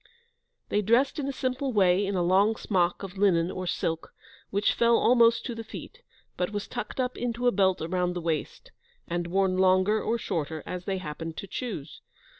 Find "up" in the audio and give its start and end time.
6.99-7.15